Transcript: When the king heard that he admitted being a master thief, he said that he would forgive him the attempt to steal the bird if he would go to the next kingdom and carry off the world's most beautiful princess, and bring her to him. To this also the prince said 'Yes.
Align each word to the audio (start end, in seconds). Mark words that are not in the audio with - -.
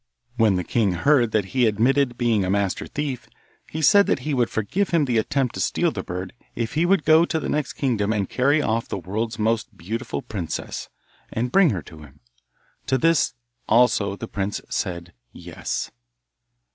When 0.35 0.55
the 0.55 0.63
king 0.63 0.93
heard 0.93 1.29
that 1.31 1.45
he 1.53 1.67
admitted 1.67 2.17
being 2.17 2.43
a 2.43 2.49
master 2.49 2.87
thief, 2.87 3.29
he 3.69 3.83
said 3.83 4.07
that 4.07 4.17
he 4.25 4.33
would 4.33 4.49
forgive 4.49 4.89
him 4.89 5.05
the 5.05 5.19
attempt 5.19 5.53
to 5.53 5.59
steal 5.61 5.91
the 5.91 6.01
bird 6.01 6.33
if 6.55 6.73
he 6.73 6.87
would 6.87 7.05
go 7.05 7.23
to 7.23 7.39
the 7.39 7.47
next 7.47 7.73
kingdom 7.73 8.11
and 8.11 8.27
carry 8.27 8.63
off 8.63 8.87
the 8.87 8.97
world's 8.97 9.37
most 9.37 9.77
beautiful 9.77 10.23
princess, 10.23 10.89
and 11.31 11.51
bring 11.51 11.69
her 11.69 11.83
to 11.83 11.99
him. 11.99 12.19
To 12.87 12.97
this 12.97 13.35
also 13.69 14.15
the 14.15 14.27
prince 14.27 14.59
said 14.69 15.13
'Yes. 15.33 15.91